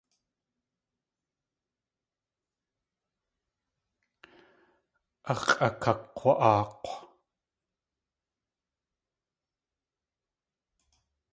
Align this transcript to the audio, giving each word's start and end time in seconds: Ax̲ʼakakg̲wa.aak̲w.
Ax̲ʼakakg̲wa.aak̲w. 5.31 6.93